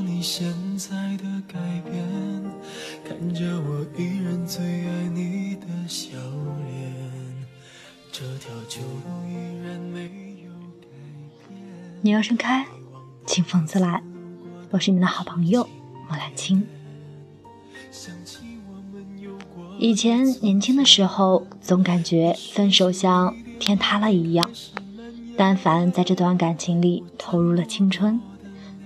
[0.00, 1.58] 你现在的改
[1.90, 2.04] 变，
[3.04, 6.16] 看着我依然最爱你的笑
[6.66, 6.94] 脸，
[8.12, 9.34] 这条旧路依
[9.64, 10.02] 然没
[10.44, 10.88] 有改
[11.48, 11.60] 变。
[12.02, 12.66] 你要盛开，
[13.26, 14.02] 清风自来。
[14.70, 15.68] 我是你的好朋友
[16.08, 16.66] 莫兰青。
[19.78, 24.50] 以前年轻的时候，总感觉分手像天塌了一样。
[25.36, 28.20] 但凡在这段感情里投入了青春，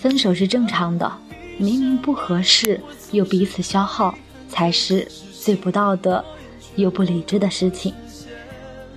[0.00, 1.10] 分手是正常的，
[1.58, 4.14] 明明不合适又彼此消耗，
[4.48, 6.24] 才是最不道德
[6.76, 7.92] 又不理智的事情。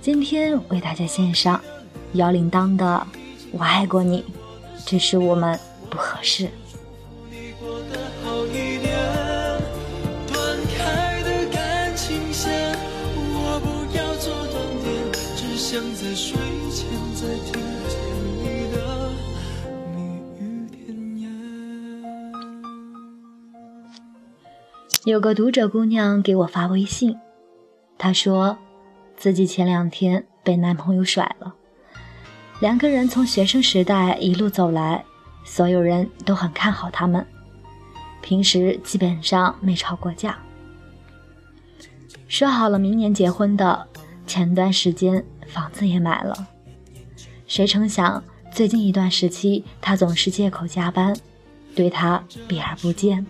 [0.00, 1.60] 今天为大家献上
[2.12, 3.06] 姚铃铛的
[3.50, 4.20] 《我爱过你》，
[4.86, 5.58] 只是我们
[5.90, 6.48] 不合适。
[25.04, 27.18] 有个读者姑娘给我发微信，
[27.98, 28.56] 她说
[29.16, 31.52] 自己前两天被男朋友甩了。
[32.60, 35.04] 两个人从学生时代一路走来，
[35.44, 37.26] 所有人都很看好他们，
[38.20, 40.38] 平时基本上没吵过架。
[42.28, 43.88] 说好了明年结婚的，
[44.24, 46.46] 前段时间房子也买了，
[47.48, 51.12] 谁成想最近一段时期，他总是借口加班，
[51.74, 53.26] 对他避而不见。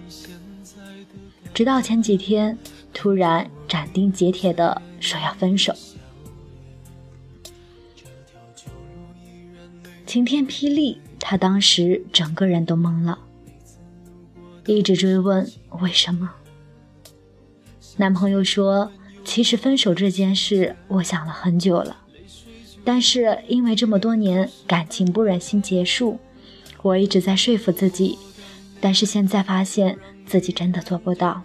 [1.55, 2.57] 直到前几天，
[2.95, 5.75] 突然斩钉截铁的说要分手，
[10.07, 13.19] 晴天霹雳，他当时整个人都懵了，
[14.65, 15.47] 一直追问
[15.81, 16.31] 为什么。
[17.99, 18.91] 男朋友说
[19.23, 21.99] ：“其实分手这件事，我想了很久了，
[22.83, 26.19] 但是因为这么多年感情不忍心结束，
[26.81, 28.19] 我一直在说服自己，
[28.81, 29.99] 但是现在发现。”
[30.33, 31.43] 自己真的做不到。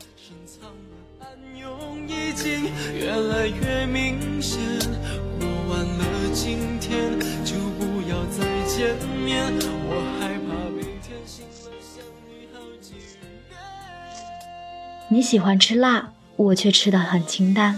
[15.09, 17.77] 你喜欢吃辣，我却吃的很清淡。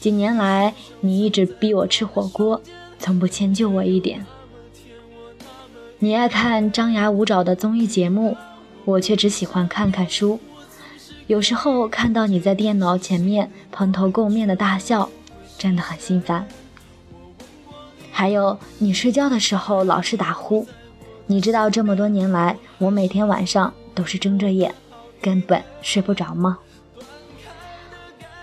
[0.00, 2.60] 几年来，你一直逼我吃火锅，
[2.98, 4.26] 从不迁就我一点。
[6.00, 8.36] 你爱看张牙舞爪的综艺节目。
[8.86, 10.38] 我却只喜欢看看书，
[11.26, 15.10] 有时候看到你在电脑前面蓬头垢面的大笑，
[15.58, 16.46] 真的很心烦。
[18.12, 20.64] 还有你睡觉的时候老是打呼，
[21.26, 24.72] 你知道这么多年来我每天晚上都是睁着眼，
[25.20, 26.56] 根本睡不着吗？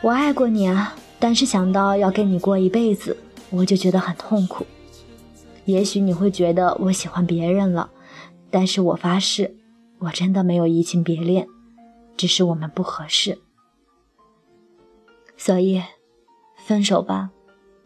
[0.02, 3.16] 我爱过你啊，但是想到要跟你过一辈子，
[3.50, 4.66] 我就觉得很痛苦。
[5.64, 7.90] 也许你会觉得我喜欢别人了，
[8.52, 9.56] 但是我发誓。
[10.04, 11.48] 我真的没有移情别恋，
[12.18, 13.40] 只是我们不合适，
[15.38, 15.82] 所以
[16.58, 17.32] 分手吧，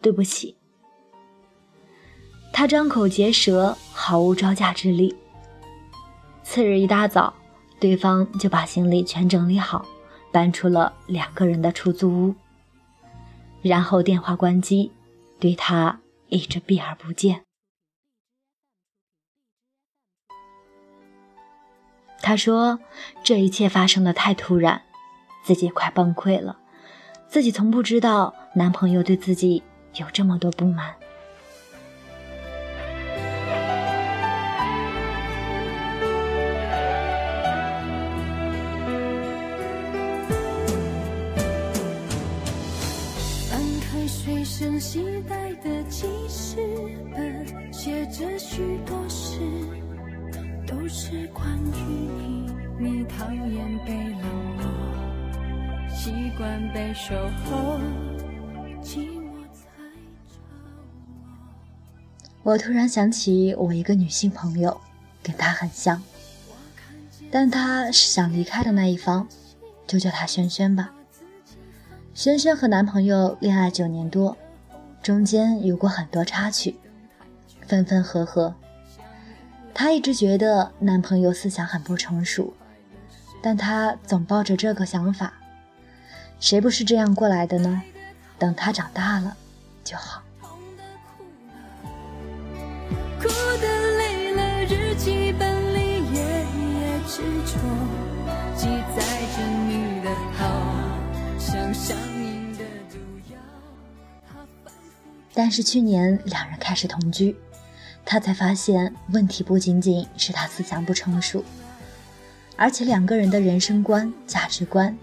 [0.02, 0.56] 对不起。
[2.52, 5.14] 他张口结舌，毫无招架之力。
[6.42, 7.32] 次日一大早，
[7.78, 9.86] 对方就把行李全整理好，
[10.32, 12.34] 搬出了两个人的出租屋，
[13.62, 14.90] 然后电话关机，
[15.38, 17.44] 对他一直避而不见。
[22.20, 22.78] 他说
[23.24, 24.82] ：“这一切发生的太突然，
[25.44, 26.58] 自己快崩溃了。
[27.28, 29.62] 自己从不知道男朋友对自己
[29.94, 30.94] 有这么多不满。”
[53.18, 54.22] 讨厌被冷
[54.58, 54.62] 落，
[55.92, 57.80] 习惯被守候，
[58.80, 59.66] 寂寞才
[60.28, 60.46] 找
[62.44, 62.52] 我。
[62.52, 64.80] 我突然想起我一个女性朋友，
[65.20, 66.00] 跟她很像，
[67.28, 69.26] 但她是想离开的那一方，
[69.84, 70.92] 就叫她萱萱吧。
[72.14, 74.36] 萱萱和男朋友恋爱九年多，
[75.02, 76.76] 中间有过很多插曲，
[77.66, 78.54] 分分合合。
[79.74, 82.54] 她一直觉得男朋友思想很不成熟，
[83.42, 85.32] 但他总抱着这个想法：
[86.40, 87.82] 谁不是这样过来的呢？
[88.38, 89.36] 等他长大了
[89.82, 90.22] 就好。
[105.34, 107.36] 但是去年两人开始同居，
[108.04, 111.44] 他才发现问题不仅仅是他思想不成熟，
[112.58, 114.98] 而且两个人的人生观、价值观、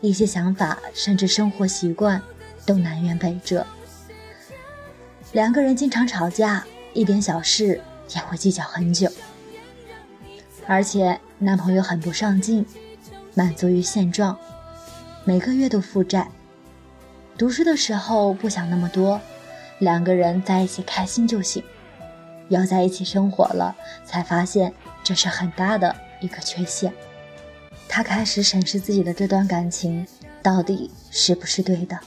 [0.00, 2.20] 一些想法，甚至生活习惯
[2.66, 3.64] 都南辕北辙。
[5.30, 7.80] 两个人经常吵架，一点小事
[8.12, 9.08] 也会计较很久。
[10.66, 12.66] 而且男朋友很不上进，
[13.34, 14.36] 满足于现状，
[15.24, 16.26] 每个月都负债。
[17.38, 19.20] 读书的时候不想那么多。
[19.78, 21.62] 两个人在一起开心就行，
[22.48, 24.72] 要在一起生活了，才发现
[25.04, 26.92] 这是很大的一个缺陷。
[27.88, 30.06] 他开始审视自己的这段感情，
[30.42, 31.98] 到底是不是对的？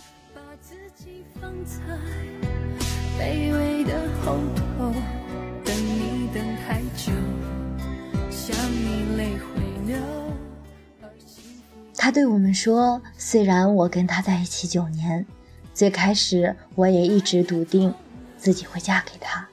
[11.95, 15.25] 他对我们说：“虽然我跟他在一起九年。”
[15.71, 17.93] 最开始我也一直笃定
[18.37, 19.47] 自己会嫁给他，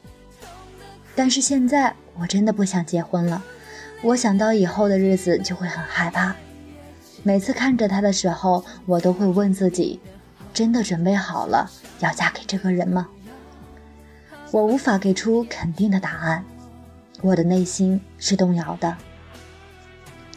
[1.15, 3.45] 但是现在我真的不想结婚了。
[4.03, 6.35] 我想到以后的日子就会很害怕。
[7.23, 10.01] 每次看着他的时候，我都会问自己：
[10.55, 11.71] 真的准备好了
[12.01, 13.09] 要嫁给这个人吗？
[14.53, 16.45] 我无法给出肯定的答案，
[17.21, 18.97] 我的内心是动摇的。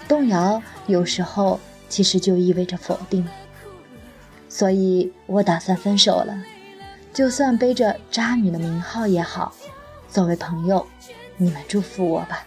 [0.07, 3.27] 动摇有时候其实就意味着否定。
[4.47, 6.43] 所以我打算分手了，
[7.13, 9.53] 就算背着渣女的名号也好。
[10.09, 10.87] 作为朋友，
[11.37, 12.43] 你们祝福我吧。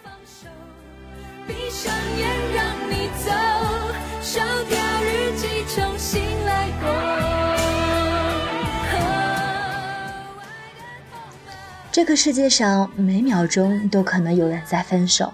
[11.92, 15.32] 这个世界上每秒钟都可能有人在分手，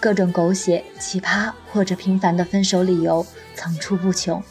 [0.00, 4.42] 各种狗血、奇葩或者平凡的分手理由层出不穷。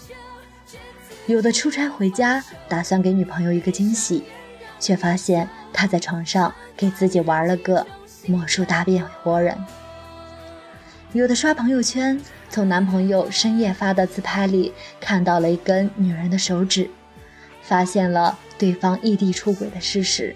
[1.25, 4.23] 有的出差回家，打算给女朋友一个惊喜，
[4.79, 7.85] 却发现她在床上给自己玩了个
[8.27, 9.57] 魔术大变活人。
[11.17, 16.91] 有的刷朋友圈，从男朋友深夜发的自拍里看到了一根女人的手指，
[17.63, 20.35] 发现了对方异地出轨的事实。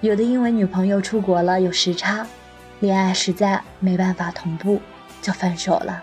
[0.00, 2.26] 有的因为女朋友出国了有时差，
[2.80, 4.80] 恋爱实在没办法同步，
[5.20, 6.02] 就分手了。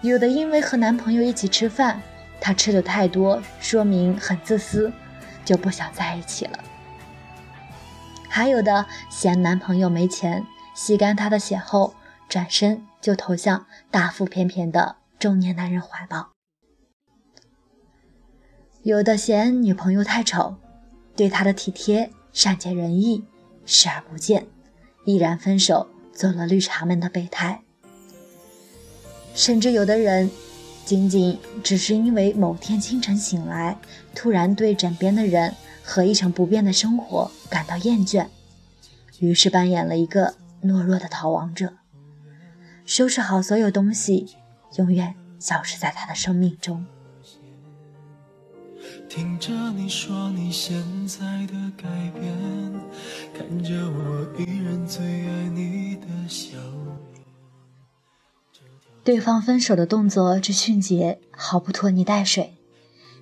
[0.00, 2.00] 有的因为和男朋友一起吃饭，
[2.40, 4.92] 他吃的太多，说明很自私，
[5.44, 6.60] 就不想在一起了。
[8.28, 10.44] 还有的嫌男朋友没钱，
[10.76, 11.94] 吸干他的血后，
[12.28, 16.32] 转身就投向大腹便便的中年男人怀抱。
[18.82, 20.54] 有的嫌女朋友太丑，
[21.16, 23.24] 对他的体贴、善解人意
[23.64, 24.46] 视而不见，
[25.06, 27.62] 毅然分手，做了绿茶们的备胎。
[29.34, 30.30] 甚至有的人，
[30.84, 33.78] 仅仅只是因为某天清晨醒来，
[34.14, 38.26] 突然对枕边的人和一成不变的生活感到厌倦，
[39.18, 41.74] 于是扮演了一个懦弱的逃亡者，
[42.84, 44.36] 收拾好所有东西，
[44.78, 46.84] 永远消失在他的生命中。
[49.08, 52.32] 听着你说你现在的改变，
[53.32, 56.58] 看着我依然最爱你的笑。
[59.02, 62.56] 对方分手的动作之迅捷，毫不拖泥带水，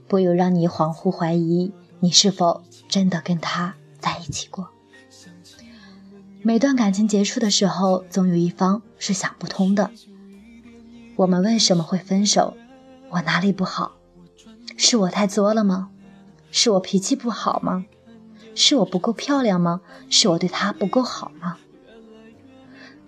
[0.08, 4.70] 不由让你恍惚怀疑你是否真的跟他在一起过。
[6.46, 9.90] 每段感情结束的时候，总有一方是想不通的：
[11.16, 12.54] 我们为什么会分手？
[13.08, 13.92] 我哪里不好？
[14.76, 15.88] 是我太作了吗？
[16.50, 17.86] 是我脾气不好吗？
[18.54, 19.80] 是我不够漂亮吗？
[20.10, 21.56] 是我对他不够好吗？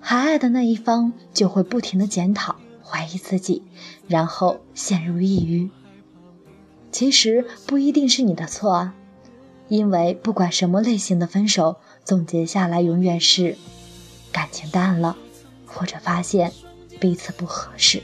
[0.00, 2.57] 还爱的那一方就会不停的检讨。
[2.83, 3.64] 怀疑自己，
[4.09, 5.69] 然后陷入抑郁。
[6.90, 8.95] 其实不一定是你的错啊，
[9.69, 11.76] 因为不管什么类型的分手，
[12.07, 13.59] 总结下来永远是
[14.31, 15.17] 感情淡了，
[15.67, 16.53] 或者发现
[17.01, 18.01] 彼此不合适。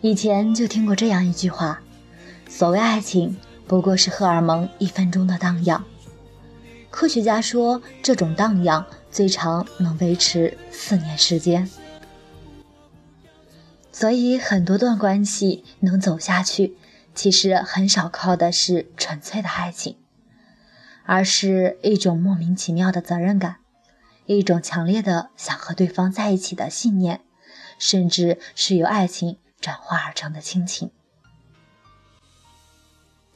[0.00, 1.82] 以前就听过这样一句话：
[2.48, 3.36] 所谓爱情，
[3.66, 5.84] 不过是荷尔蒙一分钟的荡漾。
[6.96, 11.68] 科学家说，这种荡漾最长能维持四年时间。
[13.92, 16.74] 所以很多段关系能走下去，
[17.14, 19.98] 其实很少靠的是纯粹的爱情，
[21.04, 23.56] 而是一种莫名其妙的责任感，
[24.24, 27.20] 一种强烈的想和对方在一起的信念，
[27.78, 30.90] 甚至是由爱情转化而成的亲情。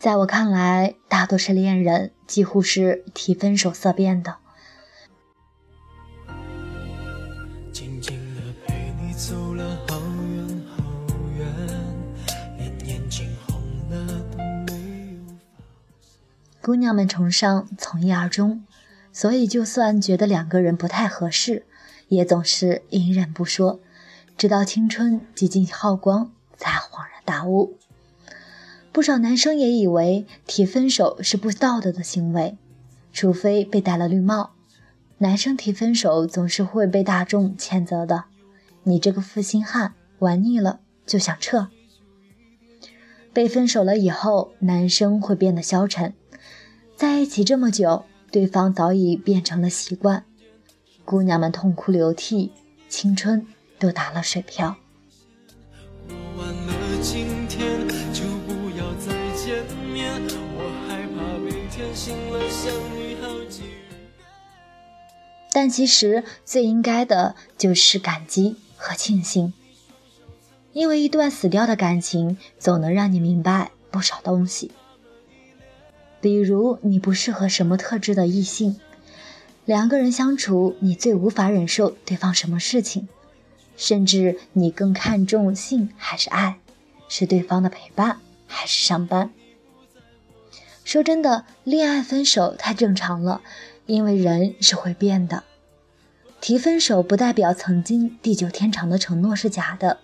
[0.01, 4.39] 在我看来，大多数恋人几乎是提分手色变的。
[16.63, 18.65] 姑娘们崇尚从一而终，
[19.13, 21.67] 所以就算觉得两个人不太合适，
[22.09, 23.79] 也总是隐忍不说，
[24.39, 27.77] 直到青春几近耗光，才恍然大悟。
[28.93, 32.59] 不少男生也以为提分手是不道德的行为，
[33.13, 34.55] 除非被戴了绿帽。
[35.19, 38.25] 男生提分手总是会被大众谴责的，
[38.85, 41.69] 你这个负心汉，玩腻了就想撤。
[43.33, 46.15] 被分手了以后，男生会变得消沉。
[46.97, 50.25] 在一起这么久，对方早已变成了习惯，
[51.05, 52.51] 姑娘们痛哭流涕，
[52.89, 53.47] 青春
[53.79, 54.77] 都打了水漂。
[65.53, 69.53] 但其实最应该的就是感激和庆幸，
[70.73, 74.71] 因为一段死掉的感情，总能让你明白不少东西。
[76.21, 78.79] 比如你不适合什么特质的异性，
[79.65, 83.09] 两个人相处，你最无法忍受对方什么事情，
[83.77, 86.61] 甚至你更看重性还是爱，
[87.09, 89.33] 是对方的陪伴还是上班？
[90.91, 93.43] 说真的，恋爱分手太正常了，
[93.87, 95.45] 因为人是会变的。
[96.41, 100.01] 提分手不代表曾经地久天长的承诺是假的，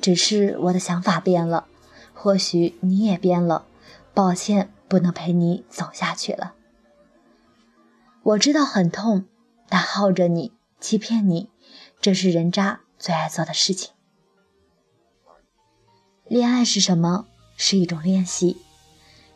[0.00, 1.66] 只是我的想法变了，
[2.14, 3.66] 或许你也变了。
[4.14, 4.72] 抱歉。
[4.88, 6.54] 不能陪你走下去了。
[8.22, 9.26] 我知道很痛，
[9.68, 11.50] 但耗着你，欺骗你，
[12.00, 13.90] 这是人渣最爱做的事情。
[16.24, 17.26] 恋爱是什么？
[17.58, 18.56] 是一种练习，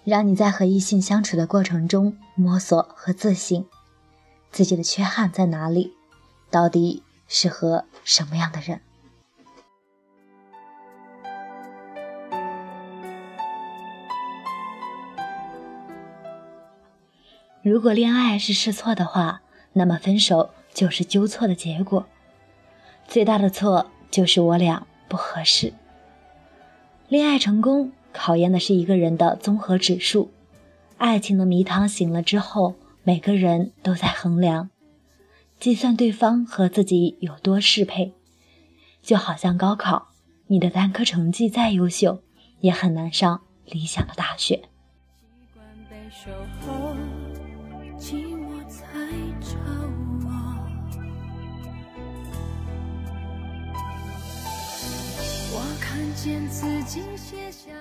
[0.04, 3.64] 让你在和异性相处的过程中摸索和自省，
[4.50, 5.94] 自己的缺憾在哪里，
[6.50, 8.80] 到底适合什么样的人。
[17.62, 19.40] 如果恋爱是试错的话，
[19.73, 22.04] 那么分手就是纠错的结果。
[23.06, 25.73] 最大的错就是我俩不合适。
[27.09, 30.31] 恋爱成功考验的是一个人的综合指数。
[30.99, 34.71] 爱情的迷汤醒了之后，每个人都在衡量、
[35.59, 38.12] 计算对方和自己有多适配。
[39.02, 40.09] 就好像高考，
[40.47, 42.23] 你的单科成绩再优秀，
[42.61, 44.62] 也很难上理想的大学。
[56.14, 57.73] 见自己写下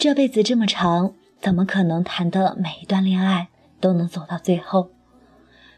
[0.00, 3.48] 这辈子这么长，怎么可能谈的每一段恋爱
[3.80, 4.88] 都能走到最后？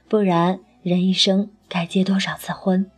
[0.09, 2.89] 不然人一生该结多少次婚？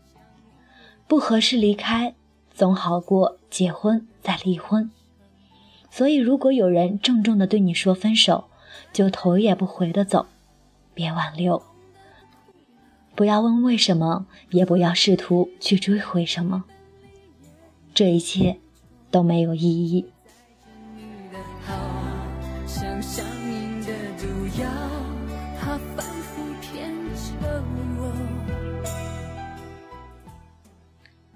[1.08, 2.14] 不合适离开，
[2.52, 4.90] 总好过结婚再离婚。
[5.90, 8.50] 所以，如果有人郑重的对你说分手，
[8.92, 10.26] 就头也不回的走，
[10.92, 11.62] 别挽留。
[13.14, 16.64] 不要问为什么，也不要试图去追回什么。
[17.94, 18.58] 这一切
[19.10, 20.10] 都没有意义。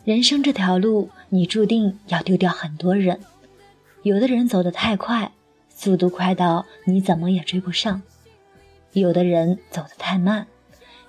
[0.04, 3.20] 人生这条路，你注定要丢掉很多人。
[4.02, 5.32] 有的人走得太快，
[5.68, 8.00] 速度快到你怎么也追不上；
[8.92, 10.46] 有的人走得太慢，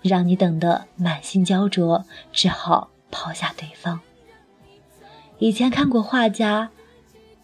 [0.02, 2.04] 让你等得满心焦灼，
[2.34, 4.02] 只好抛下对方。
[5.38, 6.70] 以前看过画家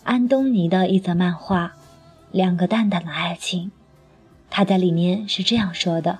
[0.04, 1.68] 安东尼的一则漫画
[2.32, 3.68] 《两个淡淡的爱情》，
[4.50, 6.20] 他在里面是这样说的：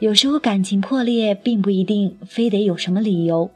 [0.00, 3.50] 有时候感情破裂，并不一定非得有什么理由，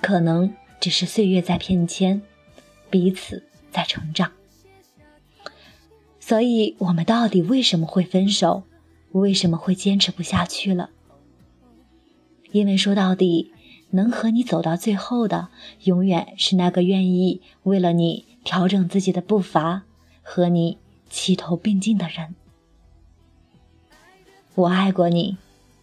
[0.00, 2.22] 可能只是岁月在变迁，
[2.90, 4.32] 彼此在成长。
[6.18, 8.64] 所以，我们到底为什么会分手？
[9.12, 10.90] 为什么会坚持不下去了？
[12.50, 13.52] 因为说到底。
[13.90, 15.48] 能和你走到最后的，
[15.84, 19.84] 永远是那个愿意为了你调整自己的步伐，
[20.22, 20.76] 和你
[21.08, 22.34] 齐头并进的人。
[24.56, 25.38] 我爱过你，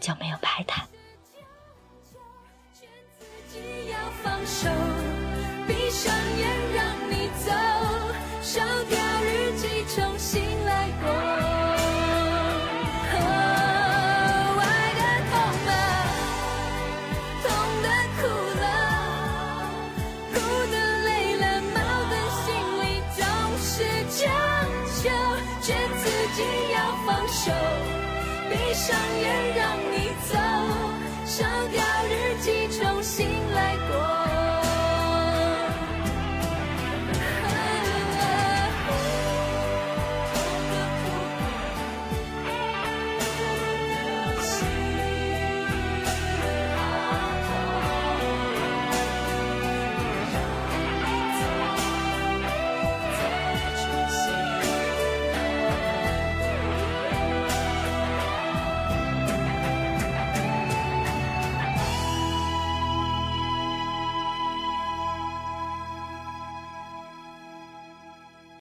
[0.00, 0.89] 就没有白谈。